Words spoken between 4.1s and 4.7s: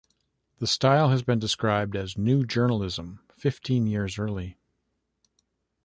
early.